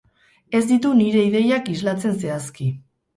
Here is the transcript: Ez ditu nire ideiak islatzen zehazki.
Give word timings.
Ez 0.59 0.61
ditu 0.69 0.93
nire 1.01 1.21
ideiak 1.27 1.69
islatzen 1.73 2.17
zehazki. 2.25 2.71